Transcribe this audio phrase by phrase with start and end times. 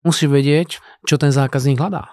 [0.00, 2.08] Musíš vedieť, čo ten zákazník hľadá.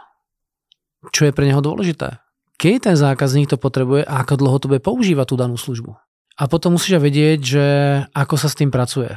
[1.14, 2.20] Čo je pre neho dôležité.
[2.58, 5.94] Keď ten zákazník to potrebuje a ako dlho to bude používať tú danú službu.
[6.38, 7.66] A potom musíš vedieť, že
[8.14, 9.14] ako sa s tým pracuje.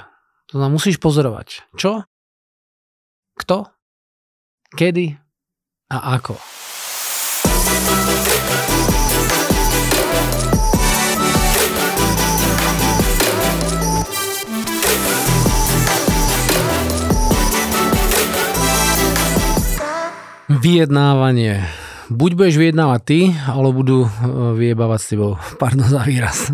[0.53, 1.69] To znamená, musíš pozorovať.
[1.77, 2.05] Čo?
[3.37, 3.71] Kto?
[4.77, 5.19] Kedy?
[5.91, 6.37] A ako?
[20.51, 21.63] Vyjednávanie.
[22.11, 24.11] Buď budeš vyjednávať ty, alebo budú e,
[24.59, 25.39] vyjebávať s tebou.
[25.63, 26.51] Pardon za výraz.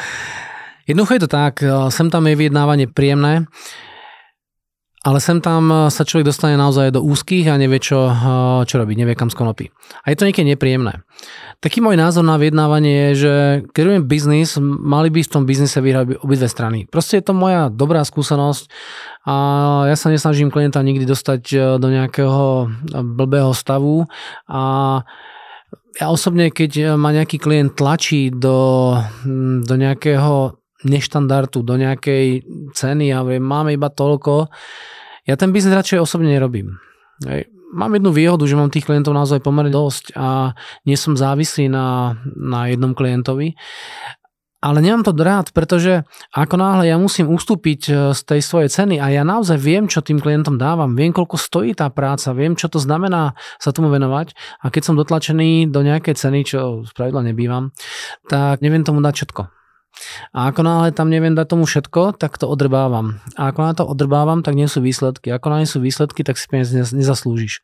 [0.88, 3.44] Jednoducho je to tak, e, sem tam je vyjednávanie príjemné,
[5.06, 8.10] ale sem tam e, sa človek dostane naozaj do úzkých a nevie, čo,
[8.66, 9.70] čo robiť, nevie kam skonopí.
[10.02, 11.06] A je to niekedy nepríjemné.
[11.62, 13.34] Taký môj názor na vyjednávanie je, že
[13.74, 16.90] keď robím biznis, mali by v tom biznise vyhrať obidve strany.
[16.90, 18.66] Proste je to moja dobrá skúsenosť
[19.26, 19.34] a
[19.86, 22.66] ja sa nesnažím klienta nikdy dostať e, do nejakého
[23.14, 24.06] blbého stavu
[24.50, 24.62] a
[25.98, 28.94] ja osobne, keď ma nejaký klient tlačí do,
[29.66, 30.54] do nejakého
[30.86, 34.46] neštandardu, do nejakej ceny a viem, máme iba toľko,
[35.28, 36.80] ja ten biznes radšej osobne nerobím.
[37.28, 40.56] Hej mám jednu výhodu, že mám tých klientov naozaj pomerne dosť a
[40.88, 43.56] nie som závislý na, na jednom klientovi.
[44.58, 46.02] Ale nemám to rád, pretože
[46.34, 50.02] ako náhle ja musím ustúpiť e, z tej svojej ceny a ja naozaj viem, čo
[50.02, 54.34] tým klientom dávam, viem, koľko stojí tá práca, viem, čo to znamená sa tomu venovať
[54.58, 57.70] a keď som dotlačený do nejakej ceny, čo spravidla nebývam,
[58.26, 59.57] tak neviem tomu dať všetko.
[60.32, 63.18] A ako náhle tam neviem dať tomu všetko, tak to odrbávam.
[63.34, 65.30] A ako náhle to odrbávam, tak nie sú výsledky.
[65.30, 67.60] Ako náhle sú výsledky, tak si peniaz nezaslúžiš.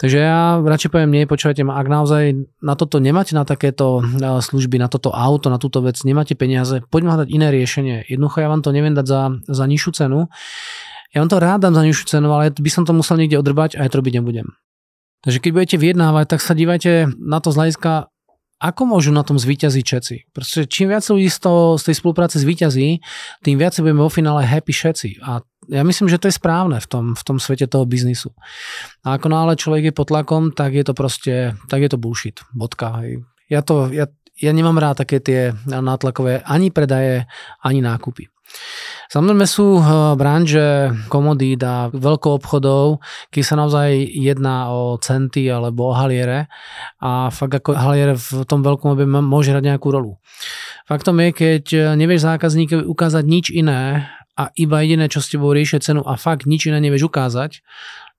[0.00, 4.40] Takže ja radšej poviem, nie, počúvajte ma, ak naozaj na toto nemáte na takéto e,
[4.40, 7.96] služby, na toto auto, na túto vec, nemáte peniaze, poďme hľadať iné riešenie.
[8.08, 10.32] Jednoducho ja vám to neviem dať za, za nižšiu cenu.
[11.12, 13.76] Ja vám to rád dám za nižšiu cenu, ale by som to musel niekde odrbať
[13.76, 14.56] a ja to robiť nebudem.
[15.20, 18.08] Takže keď budete vyjednávať, tak sa dívajte na to z hľadiska
[18.60, 20.16] ako môžu na tom zvíťaziť všetci?
[20.36, 23.00] Pretože čím viac ľudí z, toho, z tej spolupráce zvíťazí,
[23.40, 25.24] tým viac budeme vo finále happy všetci.
[25.24, 25.40] A
[25.72, 28.36] ja myslím, že to je správne v tom, v tom svete toho biznisu.
[29.00, 32.44] A ako náhle človek je pod tlakom, tak je to proste, tak je to bullshit.
[32.52, 33.00] Bodka.
[33.48, 37.24] Ja, to, ja, ja nemám rád také tie nátlakové ani predaje,
[37.64, 38.28] ani nákupy.
[39.10, 39.84] Samozrejme sú eh,
[40.14, 43.02] branže komodít a obchodov,
[43.34, 46.46] keď sa naozaj jedná o centy alebo o haliere
[47.02, 50.22] a fakt ako haliere v tom veľkom objeme môže hrať nejakú rolu.
[50.86, 55.82] Faktom je, keď nevieš zákazníkovi ukázať nič iné a iba jediné, čo s tebou riešia
[55.82, 57.60] cenu a fakt nič iné nevieš ukázať,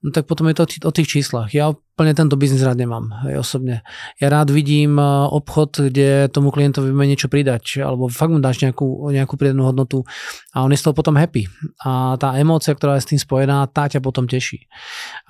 [0.02, 1.54] no tak potom je to o tých číslach.
[1.54, 3.86] Ja úplne tento biznis rád nemám, aj osobne.
[4.18, 8.58] Ja rád vidím e, obchod, kde tomu klientovi vie niečo pridať, alebo fakt mu dáš
[8.64, 10.02] nejakú, nejakú pridanú hodnotu
[10.50, 11.46] a on je z toho potom happy.
[11.86, 14.66] A tá emócia, ktorá je s tým spojená, tá ťa potom teší.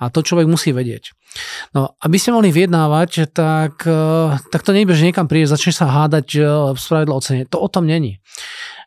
[0.01, 1.13] A to človek musí vedieť.
[1.73, 5.87] No, aby ste mohli vyjednávať, tak, e, tak to nejde, že niekam prídeš, začneš sa
[5.89, 6.41] hádať e,
[6.73, 7.45] spravidlo ocenie.
[7.53, 8.17] To o tom není.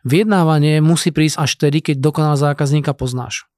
[0.06, 3.50] Vyjednávanie musí prísť až vtedy, keď dokonal zákazníka poznáš.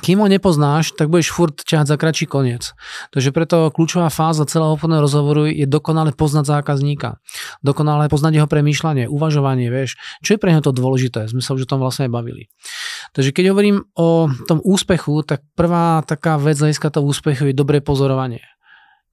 [0.00, 2.72] Kým ho nepoznáš, tak budeš furt ťahať za kratší koniec.
[3.12, 7.20] Takže preto kľúčová fáza celého obchodného rozhovoru je dokonale poznať zákazníka.
[7.64, 11.28] Dokonale poznať jeho premýšľanie, uvažovanie, vieš, čo je pre neho to dôležité.
[11.28, 12.52] Sme sa už o tom vlastne bavili.
[13.16, 17.80] Takže keď hovorím o tom úspechu, tak prvá taká vec hľadiska toho úspechu je dobré
[17.80, 18.44] pozorovanie.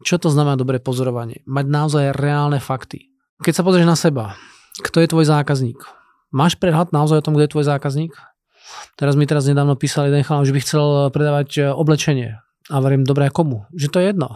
[0.04, 1.40] Čo to znamená dobré pozorovanie?
[1.48, 3.16] Mať naozaj reálne fakty.
[3.44, 4.36] Keď sa pozrieš na seba,
[4.84, 6.05] kto je tvoj zákazník?
[6.36, 8.12] Máš prehľad naozaj o tom, kto je tvoj zákazník?
[9.00, 10.86] Teraz mi teraz nedávno písali jeden chalán, že by chcel
[11.16, 12.44] predávať e, oblečenie.
[12.66, 13.64] A verím, dobré, komu?
[13.78, 14.28] Že to je jedno.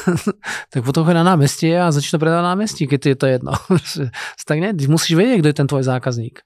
[0.74, 3.52] tak potom chodí na námestie a začne predávať na námestí, keď je to jedno.
[4.48, 6.44] tak ne, musíš vedieť, kto je ten tvoj zákazník.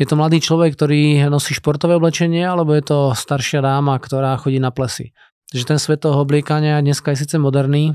[0.00, 4.58] Je to mladý človek, ktorý nosí športové oblečenie, alebo je to staršia dáma, ktorá chodí
[4.58, 5.14] na plesy.
[5.52, 7.94] Takže ten svet toho obliekania dneska je síce moderný,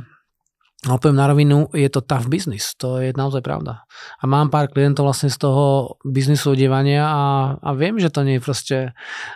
[0.88, 3.84] ale poviem na rovinu, je to tough business, to je naozaj pravda.
[4.19, 7.23] A mám pár klientov vlastne z toho biznisu odievania a,
[7.59, 8.78] a viem, že to nie je proste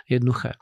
[0.08, 0.56] jednoduché.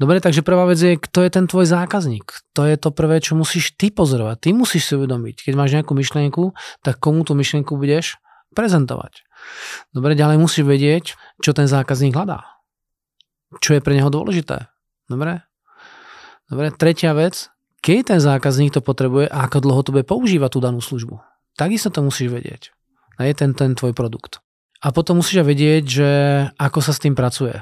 [0.00, 2.32] Dobre, takže prvá vec je, kto je ten tvoj zákazník.
[2.56, 4.48] To je to prvé, čo musíš ty pozorovať.
[4.48, 8.16] Ty musíš si uvedomiť, keď máš nejakú myšlienku, tak komu tú myšlienku budeš
[8.56, 9.24] prezentovať.
[9.92, 11.04] Dobre, ďalej musíš vedieť,
[11.44, 12.44] čo ten zákazník hľadá.
[13.60, 14.72] Čo je pre neho dôležité.
[15.12, 15.44] Dobre?
[16.48, 17.52] Dobre, tretia vec,
[17.82, 21.18] keď ten zákazník to potrebuje a ako dlho to bude používať tú danú službu.
[21.58, 22.62] Takisto to musíš vedieť.
[23.18, 24.40] A je ten, ten tvoj produkt.
[24.82, 26.10] A potom musíš vedieť, že
[26.56, 27.58] ako sa s tým pracuje.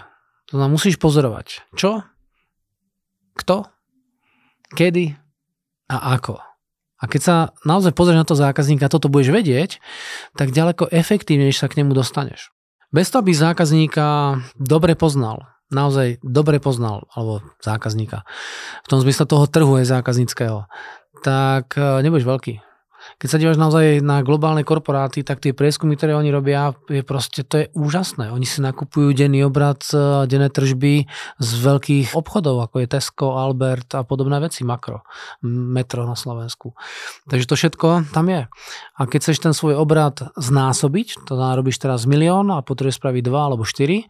[0.52, 1.64] To znamená, musíš pozorovať.
[1.74, 2.04] Čo?
[3.36, 3.66] Kto?
[4.76, 5.16] Kedy?
[5.90, 6.38] A ako?
[7.00, 7.34] A keď sa
[7.64, 9.80] naozaj pozrieš na to zákazníka a toto budeš vedieť,
[10.36, 12.52] tak ďaleko efektívnejšie sa k nemu dostaneš.
[12.92, 18.26] Bez toho, aby zákazníka dobre poznal, naozaj dobre poznal, alebo zákazníka,
[18.84, 20.66] v tom zmysle toho trhu je zákazníckého,
[21.22, 22.54] tak e, nebudeš veľký
[23.18, 27.42] keď sa dívaš naozaj na globálne korporáty, tak tie prieskumy, ktoré oni robia, je proste,
[27.42, 28.30] to je úžasné.
[28.30, 31.08] Oni si nakupujú denný obrad, e, denné tržby
[31.40, 35.02] z veľkých obchodov, ako je Tesco, Albert a podobné veci, makro,
[35.42, 36.76] metro na Slovensku.
[37.26, 38.46] Takže to všetko tam je.
[38.96, 43.50] A keď chceš ten svoj obrad znásobiť, to narobíš teraz milión a potrebuješ spraviť dva
[43.50, 44.06] alebo štyri,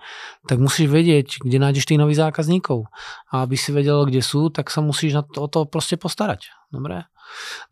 [0.51, 2.91] tak musíš vedieť, kde nájdeš tých nových zákazníkov.
[3.31, 6.60] A aby si vedel, kde sú, tak sa musíš na to, o to proste postarať.
[6.71, 7.07] Dobre?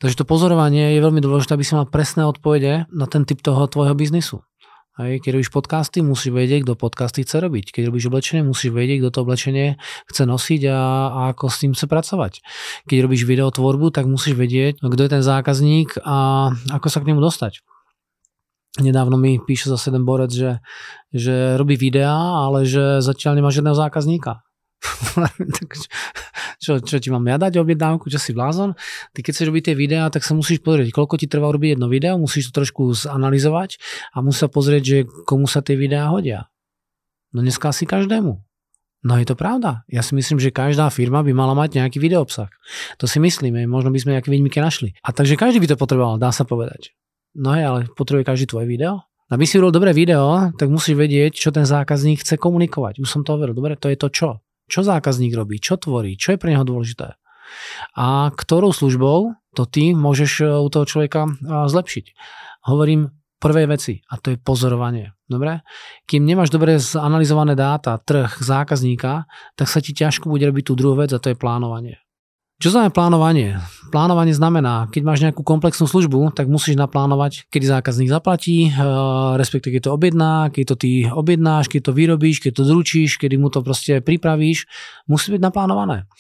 [0.02, 3.66] Takže to pozorovanie je veľmi dôležité, aby si mal presné odpovede na ten typ toho
[3.70, 4.42] tvojho biznisu.
[4.98, 7.70] Hej, keď robíš podcasty, musíš vedieť, kto podcasty chce robiť.
[7.70, 9.78] Keď robíš oblečenie, musíš vedieť, kto to oblečenie
[10.10, 10.78] chce nosiť a,
[11.14, 12.42] a ako s tým chce pracovať.
[12.90, 17.22] Keď robíš videotvorbu, tak musíš vedieť, kto je ten zákazník a ako sa k nemu
[17.22, 17.62] dostať.
[18.82, 20.58] Nedávno mi píše zase jeden borec, že,
[21.14, 24.42] že robí videá, ale že zatiaľ nemá žiadneho zákazníka.
[26.58, 28.74] čo, čo ti mám ja dať objednávku, čo si blázon?
[29.14, 31.86] Ty keď chceš robiť tie videá, tak sa musíš pozrieť, koľko ti trvá urobiť jedno
[31.86, 33.78] video, musíš to trošku zanalizovať
[34.12, 36.50] a musíš sa pozrieť, že komu sa tie videá hodia.
[37.30, 38.42] No dneska asi každému.
[39.06, 39.86] No je to pravda.
[39.86, 42.50] Ja si myslím, že každá firma by mala mať nejaký videoobsah.
[42.98, 44.98] To si myslíme, možno by sme nejaké výnimky našli.
[45.06, 46.98] A takže každý by to potreboval, dá sa povedať.
[47.38, 49.06] No je, ale potrebuje každý tvoje video.
[49.28, 52.98] Aby si urobil dobré video, tak musíš vedieť, čo ten zákazník chce komunikovať.
[52.98, 53.54] Už som to hovoril.
[53.54, 54.40] Dobre, to je to čo.
[54.68, 57.16] Čo zákazník robí, čo tvorí, čo je pre neho dôležité.
[57.96, 61.30] A ktorou službou to ty môžeš e, u toho človeka e,
[61.66, 62.06] zlepšiť.
[62.68, 63.10] Hovorím
[63.40, 65.16] prvé veci a to je pozorovanie.
[65.24, 65.64] Dobre?
[66.04, 69.26] Kým nemáš dobre zanalizované dáta, trh, zákazníka,
[69.56, 71.98] tak sa ti ťažko bude robiť tú druhú vec a to je plánovanie.
[72.58, 73.54] Čo znamená plánovanie?
[73.94, 78.74] Plánovanie znamená, keď máš nejakú komplexnú službu, tak musíš naplánovať, kedy zákazník zaplatí, eh,
[79.38, 83.38] respektíve keď to objedná, keď to ty objednáš, keď to vyrobíš, keď to zručíš, kedy
[83.38, 84.66] mu to proste pripravíš,
[85.06, 86.10] musí byť naplánované.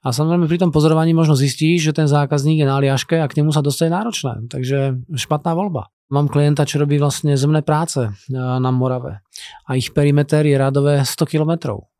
[0.00, 3.44] A samozrejme pri tom pozorovaní možno zistíš, že ten zákazník je na liaške a k
[3.44, 4.48] nemu sa dostane náročné.
[4.48, 5.92] Takže špatná voľba.
[6.08, 9.20] Mám klienta, čo robí vlastne zemné práce eh, na Morave
[9.68, 11.91] a ich perimeter je radové 100 kilometrov.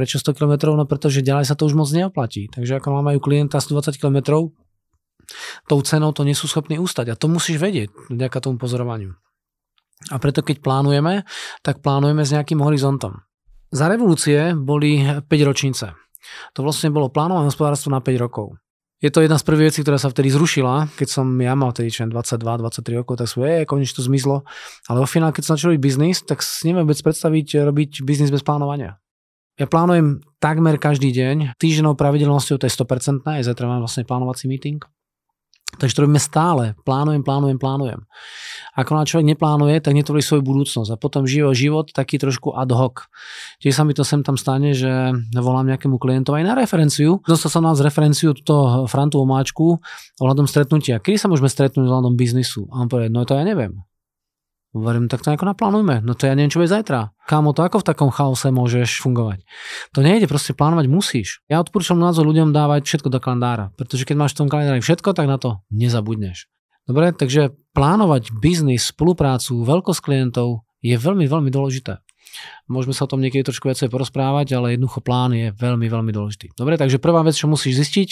[0.00, 0.72] Prečo 100 km?
[0.80, 2.48] No pretože ďalej sa to už moc neoplatí.
[2.48, 4.48] Takže ako majú klienta 120 km,
[5.68, 7.12] tou cenou to nie sú schopní ustať.
[7.12, 9.12] A to musíš vedieť vďaka tomu pozorovaniu.
[10.08, 11.28] A preto keď plánujeme,
[11.60, 13.20] tak plánujeme s nejakým horizontom.
[13.68, 15.92] Za revolúcie boli 5 ročnice.
[16.56, 18.56] To vlastne bolo plánované hospodárstvo na 5 rokov.
[19.04, 21.92] Je to jedna z prvých vecí, ktorá sa vtedy zrušila, keď som ja mal vtedy
[21.92, 24.48] 22-23 rokov, tak svoje, konečne to zmizlo.
[24.88, 28.32] Ale vo finále, keď som začal robiť biznis, tak si neviem vôbec predstaviť robiť biznis
[28.32, 28.96] bez plánovania.
[29.60, 34.48] Ja plánujem takmer každý deň, týždennou pravidelnosťou to je 100%, aj zajtra mám vlastne plánovací
[34.48, 34.80] meeting.
[35.76, 36.74] Takže to robíme stále.
[36.82, 38.02] Plánujem, plánujem, plánujem.
[38.74, 40.90] Ako na človek neplánuje, tak netvorí svoju budúcnosť.
[40.90, 43.06] A potom žije život taký trošku ad hoc.
[43.62, 44.90] Tiež sa mi to sem tam stane, že
[45.30, 47.22] volám nejakému klientovi aj na referenciu.
[47.22, 49.78] Dostal som nás referenciu túto Frantu Omáčku
[50.18, 50.98] ohľadom stretnutia.
[50.98, 52.66] Kedy sa môžeme stretnúť ohľadom biznisu?
[52.74, 53.78] A on povie, no to ja neviem.
[54.70, 55.98] Hovorím, tak to nejako naplánujme.
[56.06, 57.10] No to ja neviem, čo bude zajtra.
[57.26, 59.42] Kámo, to ako v takom chaose môžeš fungovať?
[59.98, 61.42] To nejde, proste plánovať musíš.
[61.50, 65.10] Ja odporúčam názor ľuďom dávať všetko do kalendára, pretože keď máš v tom kalendári všetko,
[65.10, 66.46] tak na to nezabudneš.
[66.86, 71.98] Dobre, takže plánovať biznis, spoluprácu, veľkosť klientov je veľmi, veľmi dôležité.
[72.70, 76.54] Môžeme sa o tom niekedy trošku viacej porozprávať, ale jednoducho plán je veľmi, veľmi dôležitý.
[76.54, 78.08] Dobre, takže prvá vec, čo musíš zistiť,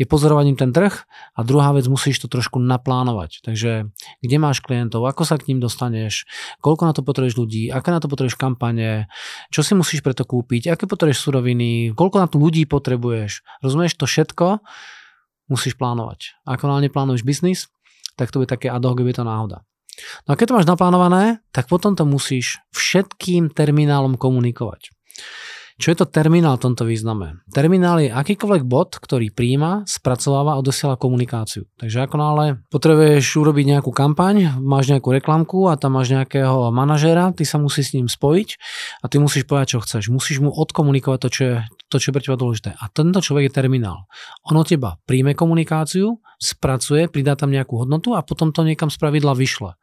[0.00, 0.92] je pozorovaním ten trh
[1.36, 3.44] a druhá vec, musíš to trošku naplánovať.
[3.44, 3.92] Takže
[4.24, 6.24] kde máš klientov, ako sa k ním dostaneš,
[6.64, 9.12] koľko na to potrebuješ ľudí, aké na to potrebuješ kampane,
[9.52, 13.44] čo si musíš preto kúpiť, aké potrebuješ suroviny, koľko na to ľudí potrebuješ.
[13.60, 14.64] Rozumieš to všetko?
[15.52, 16.38] Musíš plánovať.
[16.48, 17.68] Ako náhle plánuješ biznis,
[18.16, 19.66] tak to bude také ad hoc, je to náhoda.
[20.26, 24.90] No a keď to máš naplánované, tak potom to musíš všetkým terminálom komunikovať.
[25.82, 27.42] Čo je to terminál v tomto význame?
[27.50, 31.66] Terminál je akýkoľvek bod, ktorý príjma, spracováva a odosiela komunikáciu.
[31.74, 37.34] Takže ako nále potrebuješ urobiť nejakú kampaň, máš nejakú reklamku a tam máš nejakého manažéra,
[37.34, 38.48] ty sa musíš s ním spojiť
[39.02, 40.12] a ty musíš povedať, čo chceš.
[40.12, 41.56] Musíš mu odkomunikovať to, čo je,
[41.92, 42.72] to, čo je pre teba dôležité.
[42.72, 44.08] A tento človek je terminál.
[44.48, 48.96] On od teba príjme komunikáciu, spracuje, pridá tam nejakú hodnotu a potom to niekam z
[48.96, 49.76] pravidla vyšle.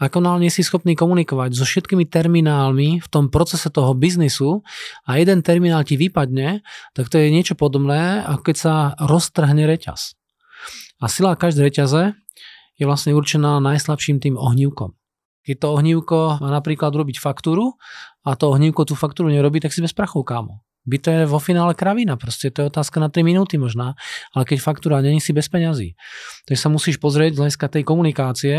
[0.00, 4.64] Ako náhle si schopný komunikovať so všetkými terminálmi v tom procese toho biznisu
[5.04, 6.64] a jeden terminál ti vypadne,
[6.96, 10.16] tak to je niečo podobné, ako keď sa roztrhne reťaz.
[10.98, 12.16] A sila každej reťaze
[12.80, 14.96] je vlastne určená najslabším tým ohnívkom.
[15.42, 17.78] Keď to ohnívko má napríklad robiť faktúru
[18.22, 21.38] a to ohnívko tú faktúru nerobí, tak si bez prachov, kámo by to je vo
[21.38, 23.94] finále kravina, proste to je otázka na 3 minúty možná,
[24.34, 25.94] ale keď faktúra není si bez peňazí.
[26.46, 28.54] Takže sa musíš pozrieť z hľadiska tej komunikácie,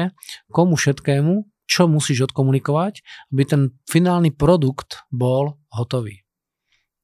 [0.52, 6.24] komu všetkému, čo musíš odkomunikovať, aby ten finálny produkt bol hotový.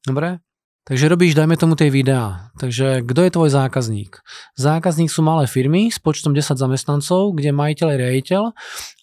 [0.04, 0.40] Dobre?
[0.90, 2.50] Takže robíš, dajme tomu, tie videá.
[2.58, 4.26] Takže kto je tvoj zákazník?
[4.58, 8.44] Zákazník sú malé firmy s počtom 10 zamestnancov, kde majiteľ je riaditeľ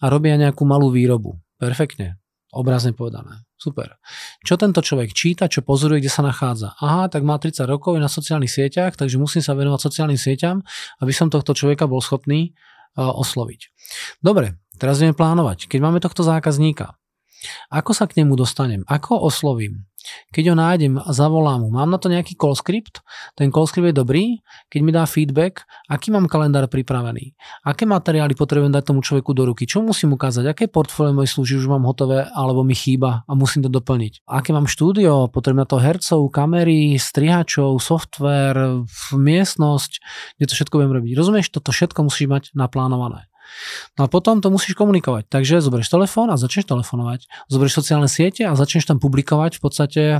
[0.03, 1.39] a robia nejakú malú výrobu.
[1.63, 2.19] Perfektne.
[2.51, 3.46] Obrazne povedané.
[3.57, 3.97] Super.
[4.45, 6.77] Čo tento človek číta, čo pozoruje, kde sa nachádza?
[6.77, 10.61] Aha, tak má 30 rokov, je na sociálnych sieťach, takže musím sa venovať sociálnym sieťam,
[11.01, 12.53] aby som tohto človeka bol schopný
[12.97, 13.61] osloviť.
[14.21, 15.73] Dobre, teraz ideme plánovať.
[15.73, 17.01] Keď máme tohto zákazníka,
[17.73, 18.85] ako sa k nemu dostanem?
[18.89, 19.89] Ako oslovím?
[20.31, 23.03] Keď ho nájdem a zavolám mu, mám na to nejaký call script,
[23.35, 24.25] ten call script je dobrý,
[24.71, 27.37] keď mi dá feedback, aký mám kalendár pripravený,
[27.67, 31.57] aké materiály potrebujem dať tomu človeku do ruky, čo musím ukázať, aké portfólio mojej služby
[31.63, 34.27] už mám hotové alebo mi chýba a musím to doplniť.
[34.27, 38.83] Aké mám štúdio, potrebujem na to hercov, kamery, strihačov, software,
[39.15, 39.91] miestnosť,
[40.37, 41.11] kde to všetko budem robiť.
[41.15, 43.29] Rozumieš, toto všetko musíš mať naplánované.
[43.97, 45.29] No a potom to musíš komunikovať.
[45.29, 47.31] Takže zoberieš telefón a začneš telefonovať.
[47.49, 50.19] Zoberieš sociálne siete a začneš tam publikovať v podstate e,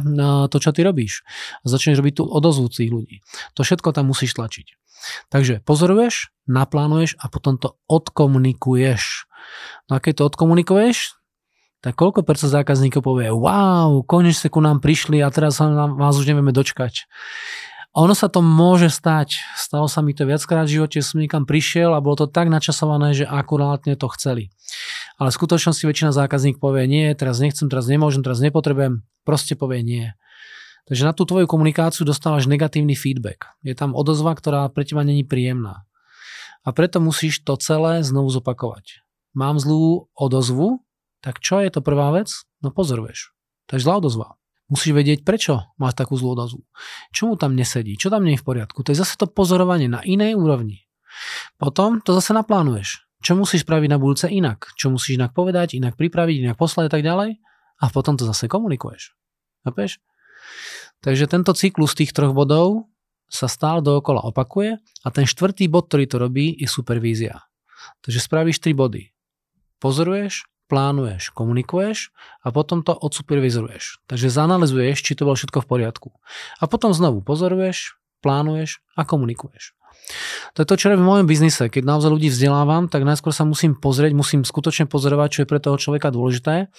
[0.51, 1.23] to, čo ty robíš.
[1.63, 3.17] A začneš robiť tú odozvu tých ľudí.
[3.59, 4.77] To všetko tam musíš tlačiť.
[5.31, 9.29] Takže pozoruješ, naplánuješ a potom to odkomunikuješ.
[9.91, 11.15] No a keď to odkomunikuješ,
[11.85, 16.27] tak koľko percent zákazníkov povie, wow, konečne ku nám prišli a teraz sa vás už
[16.27, 17.07] nevieme dočkať.
[17.97, 19.41] Ono sa to môže stať.
[19.57, 23.17] Stalo sa mi to viackrát v živote, som niekam prišiel a bolo to tak načasované,
[23.17, 24.53] že akurátne to chceli.
[25.17, 29.81] Ale v skutočnosti väčšina zákazník povie nie, teraz nechcem, teraz nemôžem, teraz nepotrebujem, proste povie
[29.81, 30.07] nie.
[30.93, 33.49] Takže na tú tvoju komunikáciu dostávaš negatívny feedback.
[33.65, 35.89] Je tam odozva, ktorá pre teba není príjemná.
[36.63, 39.01] A preto musíš to celé znovu zopakovať.
[39.33, 40.85] Mám zlú odozvu,
[41.25, 42.29] tak čo je to prvá vec?
[42.61, 43.33] No pozoruješ.
[43.73, 44.37] To je zlá odozva.
[44.67, 46.67] Musíš vedieť, prečo máš takú zlú odozvu.
[47.15, 48.83] Čo mu tam nesedí, čo tam nie je v poriadku.
[48.83, 50.87] To je zase to pozorovanie na inej úrovni.
[51.55, 53.07] Potom to zase naplánuješ.
[53.23, 54.75] Čo musíš spraviť na budúce inak?
[54.75, 57.39] Čo musíš inak povedať, inak pripraviť, inak poslať a tak ďalej?
[57.79, 59.15] A potom to zase komunikuješ.
[59.63, 60.03] Chápeš?
[61.01, 62.91] Takže tento cyklus tých troch bodov
[63.27, 67.43] sa stále dookola opakuje a ten štvrtý bod, ktorý to robí, je supervízia.
[68.03, 69.11] Takže spravíš tri body.
[69.83, 72.11] Pozoruješ, plánuješ, komunikuješ
[72.43, 74.03] a potom to odsupervizuješ.
[74.11, 76.09] Takže zanalizuješ, či to bolo všetko v poriadku.
[76.61, 79.77] A potom znovu pozoruješ, plánuješ a komunikuješ.
[80.55, 81.67] To je to, čo robím v mojom biznise.
[81.67, 85.59] Keď naozaj ľudí vzdelávam, tak najskôr sa musím pozrieť, musím skutočne pozorovať, čo je pre
[85.59, 86.71] toho človeka dôležité,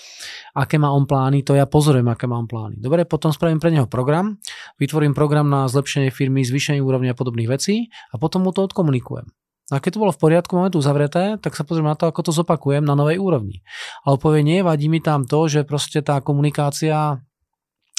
[0.55, 2.79] aké má on plány, to ja pozorujem, aké má on plány.
[2.79, 4.39] Dobre, potom spravím pre neho program,
[4.79, 9.27] vytvorím program na zlepšenie firmy, zvýšenie úrovne a podobných vecí a potom mu to odkomunikujem.
[9.67, 12.23] A keď to bolo v poriadku, máme tu zavreté, tak sa pozriem na to, ako
[12.23, 13.67] to zopakujem na novej úrovni.
[14.07, 17.19] Ale povie, nie, vadí mi tam to, že proste tá komunikácia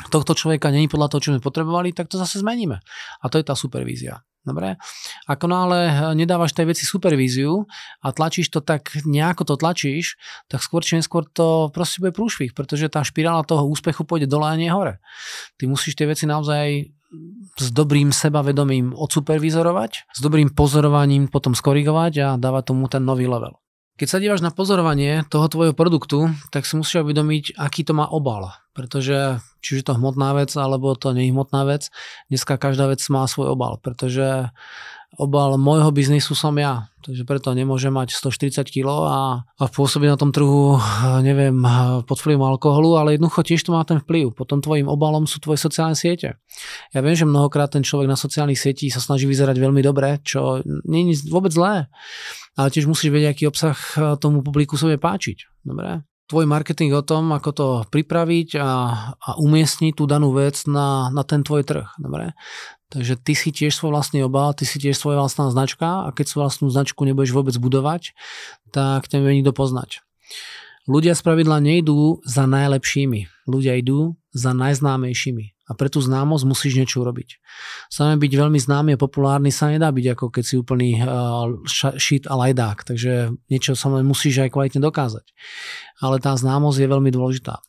[0.08, 2.80] tohto človeka není podľa toho, čo sme potrebovali, tak to zase zmeníme.
[3.20, 4.24] A to je tá supervízia.
[4.48, 4.80] Dobre?
[5.28, 7.68] Ako náhle nedávaš tej veci supervíziu
[8.00, 10.16] a tlačíš to tak, nejako to tlačíš,
[10.48, 14.48] tak skôr či neskôr to proste bude prúšvih, pretože tá špirála toho úspechu pôjde dole
[14.48, 15.04] a nie hore.
[15.60, 16.96] Ty musíš tie veci naozaj
[17.58, 23.56] s dobrým sebavedomím odsupervizorovať, s dobrým pozorovaním potom skorigovať a dávať tomu ten nový level.
[23.98, 28.06] Keď sa dívaš na pozorovanie toho tvojho produktu, tak si musíš uvedomiť, aký to má
[28.06, 28.54] obal.
[28.70, 31.90] Pretože či už je to hmotná vec, alebo to nie je hmotná vec,
[32.30, 33.82] dneska každá vec má svoj obal.
[33.82, 34.54] Pretože
[35.16, 36.90] obal môjho biznisu som ja.
[37.00, 40.76] Takže preto nemôžem mať 140 kg a, a pôsobiť na tom trhu,
[41.24, 41.56] neviem,
[42.04, 44.36] pod vplyvom alkoholu, ale jednoducho tiež to má ten vplyv.
[44.36, 46.36] Potom tvojim obalom sú tvoje sociálne siete.
[46.92, 50.60] Ja viem, že mnohokrát ten človek na sociálnych sietích sa snaží vyzerať veľmi dobre, čo
[50.84, 51.88] nie je vôbec zlé.
[52.58, 53.78] Ale tiež musíš vedieť, aký obsah
[54.18, 55.62] tomu publiku sobie páčiť.
[55.64, 56.07] Dobre?
[56.28, 58.70] Tvoj marketing o tom, ako to pripraviť a,
[59.16, 61.88] a umiestniť tú danú vec na, na ten tvoj trh.
[61.96, 62.36] Dobre?
[62.88, 66.24] Takže ty si tiež svoj vlastný obal, ty si tiež svoja vlastná značka a keď
[66.28, 68.16] svoju vlastnú značku nebudeš vôbec budovať,
[68.72, 70.04] tak ťa nebude nikto poznať.
[70.88, 76.80] Ľudia z pravidla nejdú za najlepšími, ľudia idú za najznámejšími a pre tú známosť musíš
[76.80, 77.36] niečo urobiť.
[77.92, 81.60] Samé byť veľmi známy a populárny sa nedá byť ako keď si úplný uh,
[82.00, 85.28] shit a lajdák, takže niečo samé musíš aj kvalitne dokázať.
[86.00, 87.60] Ale tá známosť je veľmi dôležitá.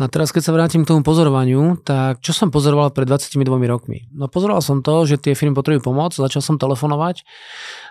[0.00, 3.36] No a teraz, keď sa vrátim k tomu pozorovaniu, tak čo som pozoroval pred 22
[3.68, 4.08] rokmi?
[4.16, 7.20] No pozoroval som to, že tie firmy potrebujú pomoc, začal som telefonovať,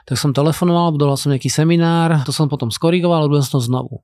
[0.10, 4.02] tak som telefonoval, budoval som nejaký seminár, to som potom skorigoval, robil som to znovu.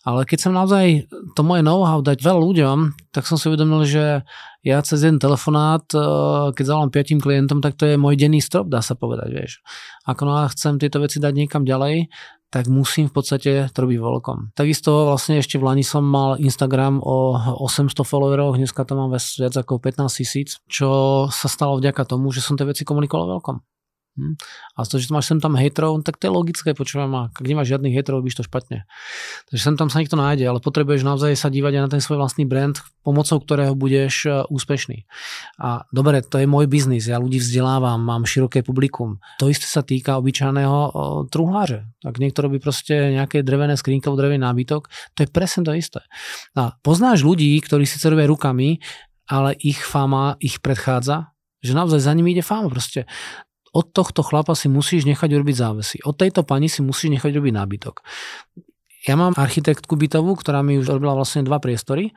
[0.00, 2.78] Ale keď som naozaj to moje know-how dať veľa ľuďom,
[3.12, 4.24] tak som si uvedomil, že
[4.64, 8.72] ja cez jeden telefonát, eh, keď zavolám piatim klientom, tak to je môj denný strop,
[8.72, 9.52] dá sa povedať, vieš.
[10.08, 12.08] Ako no chcem tieto veci dať niekam ďalej,
[12.50, 14.38] tak musím v podstate to robiť veľkom.
[14.58, 19.54] Takisto vlastne ešte v Lani som mal Instagram o 800 followerov, dneska to mám viac
[19.54, 23.69] ako 15 tisíc, čo sa stalo vďaka tomu, že som tie veci komunikoval veľkom.
[24.20, 24.36] Hm?
[24.76, 27.72] A to, že máš sem tam hejtrov, tak to je logické, počúvam, a keď nemáš
[27.72, 28.84] žiadnych hejtrov, robíš to špatne.
[29.48, 32.20] Takže sem tam sa niekto nájde, ale potrebuješ naozaj sa dívať aj na ten svoj
[32.20, 35.08] vlastný brand, pomocou ktorého budeš e, úspešný.
[35.56, 39.24] A dobre, to je môj biznis, ja ľudí vzdelávam, mám široké publikum.
[39.40, 40.90] To isté sa týka obyčajného e,
[41.32, 42.04] truhláře.
[42.04, 46.04] Tak niekto robí proste nejaké drevené skrinky alebo drevený nábytok, to je presne to isté.
[46.52, 48.84] A poznáš ľudí, ktorí síce robia rukami,
[49.30, 51.30] ale ich fama ich predchádza,
[51.62, 52.66] že naozaj za nimi ide fáma.
[52.66, 53.06] Proste
[53.70, 55.96] od tohto chlapa si musíš nechať urobiť závesy.
[56.02, 58.02] Od tejto pani si musíš nechať robiť nábytok.
[59.06, 62.12] Ja mám architektku bytovú, ktorá mi už robila vlastne dva priestory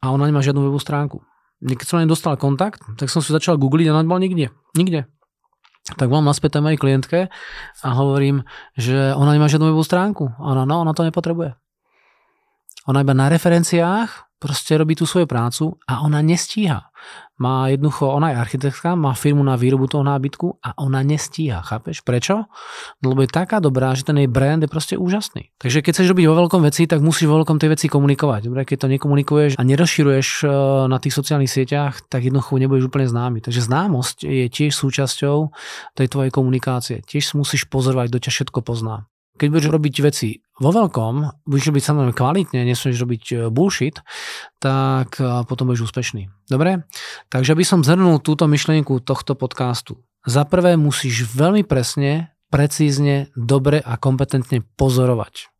[0.00, 1.20] a ona nemá žiadnu webovú stránku.
[1.60, 4.52] Keď som len dostal kontakt, tak som si začal googliť a bola nikde.
[4.76, 5.08] Nikde.
[5.86, 7.18] Tak mám naspäť mojej klientke
[7.82, 8.42] a hovorím,
[8.74, 10.24] že ona nemá žiadnu webovú stránku.
[10.38, 11.54] A ona, no, ona to nepotrebuje.
[12.86, 16.92] Ona iba na referenciách proste robí tú svoju prácu a ona nestíha.
[17.36, 22.00] Má jednoducho, ona je architektka, má firmu na výrobu toho nábytku a ona nestíha, chápeš?
[22.00, 22.48] Prečo?
[23.04, 25.52] No, lebo je taká dobrá, že ten jej brand je proste úžasný.
[25.60, 28.48] Takže keď chceš robiť vo veľkom veci, tak musíš vo veľkom tej veci komunikovať.
[28.48, 30.46] Dobre, keď to nekomunikuješ a nerozširuješ e,
[30.88, 33.44] na tých sociálnych sieťach, tak jednoducho nebudeš úplne známy.
[33.44, 35.52] Takže známosť je tiež súčasťou
[35.92, 37.04] tej tvojej komunikácie.
[37.04, 39.04] Tiež musíš pozorovať, kto ťa všetko pozná
[39.36, 44.00] keď budeš robiť veci vo veľkom, budeš robiť samozrejme kvalitne, nesmieš robiť e, bullshit,
[44.58, 46.32] tak e, potom budeš úspešný.
[46.48, 46.88] Dobre?
[47.28, 50.00] Takže aby som zhrnul túto myšlienku tohto podcastu.
[50.24, 55.55] Za prvé musíš veľmi presne, precízne, dobre a kompetentne pozorovať.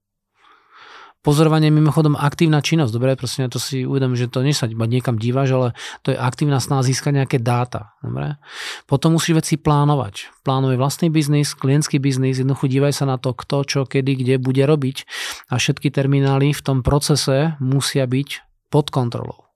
[1.27, 4.87] Pozorovanie je mimochodom aktívna činnosť, dobre, prosím, to si uvedom, že to nie sa iba
[4.87, 5.69] niekam dívaš, ale
[6.07, 8.39] to je aktívna snaha získať nejaké dáta, dobre.
[8.87, 10.31] Potom musíš veci plánovať.
[10.47, 14.63] Plánuj vlastný biznis, klientský biznis, jednoducho dívaj sa na to, kto, čo, kedy, kde bude
[14.63, 15.03] robiť
[15.51, 19.51] a všetky terminály v tom procese musia byť pod kontrolou.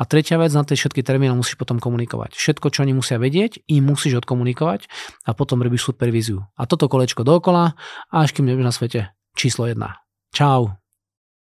[0.00, 2.32] A tretia vec, na tej všetky terminály musíš potom komunikovať.
[2.32, 4.88] Všetko, čo oni musia vedieť, im musíš odkomunikovať
[5.28, 6.48] a potom robíš supervíziu.
[6.56, 7.76] A toto kolečko dokola,
[8.08, 9.00] až kým nebudeš na svete
[9.36, 9.76] číslo 1.
[10.32, 10.79] Čau.